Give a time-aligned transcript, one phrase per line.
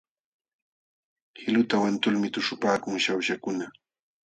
[1.35, 3.65] Qiluta wantulmi tuśhupaakun Shawshakuna.